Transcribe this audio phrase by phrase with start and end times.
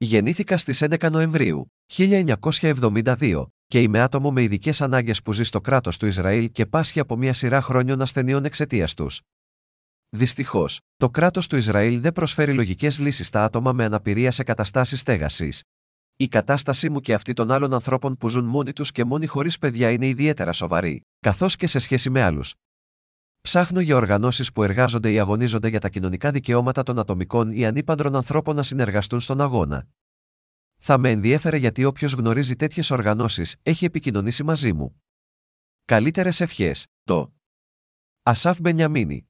[0.00, 5.96] Γεννήθηκα στις 11 Νοεμβρίου 1972 και είμαι άτομο με ειδικές ανάγκες που ζει στο κράτος
[5.96, 9.20] του Ισραήλ και πάσχει από μια σειρά χρόνιων ασθενειών εξαιτίας τους.
[10.08, 15.00] Δυστυχώς, το κράτος του Ισραήλ δεν προσφέρει λογικές λύσεις στα άτομα με αναπηρία σε καταστάσεις
[15.00, 15.62] στέγασης.
[16.16, 19.58] Η κατάστασή μου και αυτή των άλλων ανθρώπων που ζουν μόνοι τους και μόνοι χωρίς
[19.58, 22.54] παιδιά είναι ιδιαίτερα σοβαρή, καθώς και σε σχέση με άλλους.
[23.48, 28.16] Ψάχνω για οργανώσεις που εργάζονται ή αγωνίζονται για τα κοινωνικά δικαιώματα των ατομικών ή ανήπαντρων
[28.16, 29.88] ανθρώπων να συνεργαστούν στον αγώνα.
[30.76, 35.02] Θα με ενδιέφερε γιατί όποιος γνωρίζει τέτοιες οργανώσεις έχει επικοινωνήσει μαζί μου.
[35.84, 37.34] Καλύτερες ευχές, το
[38.22, 39.28] Ασάφ Μπενιαμίνη